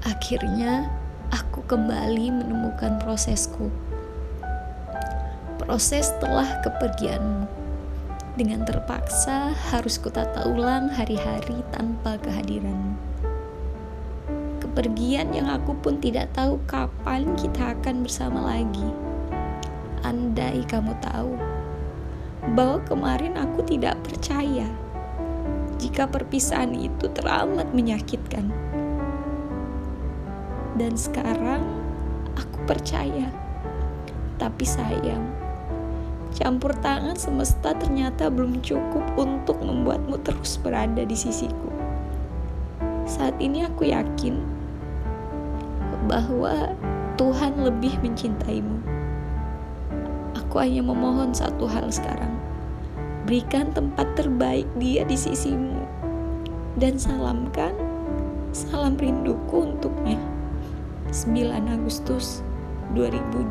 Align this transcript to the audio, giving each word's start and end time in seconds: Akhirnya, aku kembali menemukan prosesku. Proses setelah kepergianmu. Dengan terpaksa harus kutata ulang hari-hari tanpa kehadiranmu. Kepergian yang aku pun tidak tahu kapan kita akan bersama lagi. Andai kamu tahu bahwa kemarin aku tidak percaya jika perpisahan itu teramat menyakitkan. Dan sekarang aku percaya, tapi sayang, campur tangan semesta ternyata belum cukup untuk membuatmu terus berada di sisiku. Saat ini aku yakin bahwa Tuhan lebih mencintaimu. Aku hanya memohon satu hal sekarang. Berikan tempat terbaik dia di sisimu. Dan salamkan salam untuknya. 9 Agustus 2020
Akhirnya, 0.00 0.88
aku 1.28 1.60
kembali 1.68 2.32
menemukan 2.32 2.96
prosesku. 3.04 3.68
Proses 5.60 6.08
setelah 6.08 6.48
kepergianmu. 6.64 7.44
Dengan 8.32 8.64
terpaksa 8.64 9.52
harus 9.68 10.00
kutata 10.00 10.48
ulang 10.48 10.88
hari-hari 10.88 11.60
tanpa 11.68 12.16
kehadiranmu. 12.24 12.96
Kepergian 14.64 15.36
yang 15.36 15.52
aku 15.52 15.76
pun 15.76 16.00
tidak 16.00 16.32
tahu 16.32 16.56
kapan 16.64 17.36
kita 17.36 17.76
akan 17.76 18.00
bersama 18.00 18.56
lagi. 18.56 18.88
Andai 20.00 20.64
kamu 20.64 20.96
tahu 21.04 21.36
bahwa 22.56 22.80
kemarin 22.88 23.36
aku 23.36 23.60
tidak 23.68 24.00
percaya 24.00 24.64
jika 25.76 26.08
perpisahan 26.08 26.72
itu 26.72 27.04
teramat 27.12 27.68
menyakitkan. 27.76 28.48
Dan 30.80 30.96
sekarang 30.96 31.60
aku 32.40 32.64
percaya, 32.64 33.28
tapi 34.40 34.64
sayang, 34.64 35.28
campur 36.32 36.72
tangan 36.80 37.20
semesta 37.20 37.76
ternyata 37.76 38.32
belum 38.32 38.64
cukup 38.64 39.04
untuk 39.20 39.60
membuatmu 39.60 40.16
terus 40.24 40.56
berada 40.56 41.04
di 41.04 41.12
sisiku. 41.12 41.68
Saat 43.04 43.36
ini 43.44 43.68
aku 43.68 43.92
yakin 43.92 44.40
bahwa 46.08 46.72
Tuhan 47.20 47.60
lebih 47.60 48.00
mencintaimu. 48.00 48.80
Aku 50.32 50.64
hanya 50.64 50.80
memohon 50.80 51.36
satu 51.36 51.68
hal 51.68 51.92
sekarang. 51.92 52.40
Berikan 53.28 53.68
tempat 53.76 54.16
terbaik 54.16 54.64
dia 54.80 55.04
di 55.04 55.20
sisimu. 55.20 55.84
Dan 56.80 56.96
salamkan 56.96 57.76
salam 58.56 58.96
untuknya. 58.96 59.39
9 61.26 61.68
Agustus 61.68 62.42
2020 62.94 63.50